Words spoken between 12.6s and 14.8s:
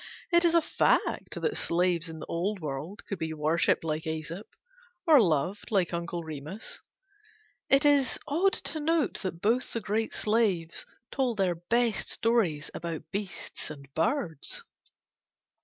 about beasts and birds.